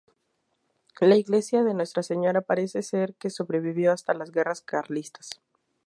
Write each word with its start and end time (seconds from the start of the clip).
La 0.99 1.15
iglesia 1.15 1.63
de 1.63 1.75
Nuestra 1.75 2.01
Señora 2.01 2.41
parece 2.41 2.81
ser 2.81 3.13
que 3.19 3.29
sobrevivió 3.29 3.91
hasta 3.91 4.15
las 4.15 4.31
guerras 4.31 4.61
carlistas. 4.61 5.29